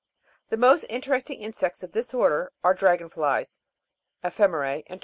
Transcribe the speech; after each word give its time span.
The 0.49 0.57
most 0.57 0.83
interesting 0.89 1.43
insects 1.43 1.83
of 1.83 1.91
this 1.91 2.11
order 2.11 2.51
are 2.63 2.73
the 2.73 2.79
Dragon 2.79 3.07
flies, 3.07 3.59
Ephe'merce, 4.23 4.81
and 4.87 4.99
Termites. 4.99 4.99